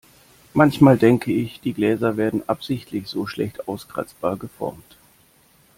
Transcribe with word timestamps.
Manchmal 0.55 0.97
denke 0.97 1.31
ich, 1.31 1.61
die 1.61 1.75
Gläser 1.75 2.17
werden 2.17 2.41
absichtlich 2.49 3.07
so 3.07 3.27
schlecht 3.27 3.67
auskratzbar 3.67 4.35
geformt. 4.35 4.97